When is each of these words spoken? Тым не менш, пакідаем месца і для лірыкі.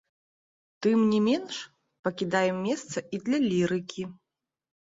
Тым 0.85 0.99
не 1.11 1.19
менш, 1.27 1.59
пакідаем 2.07 2.57
месца 2.69 2.97
і 3.19 3.23
для 3.29 3.37
лірыкі. 3.49 4.03